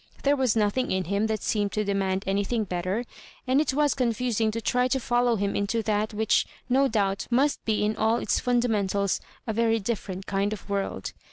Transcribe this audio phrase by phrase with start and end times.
[0.23, 3.05] There was nothing in him that seemed to demand anything better,
[3.45, 7.63] and it was confusing to try to follow him into that which, no doubt, must
[7.65, 11.13] be in all its fundamentals a very different kind of world.